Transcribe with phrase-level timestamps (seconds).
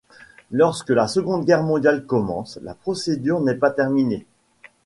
[0.49, 4.25] Lorsque la Seconde Guerre mondiale commence, la procédure n'est pas terminée.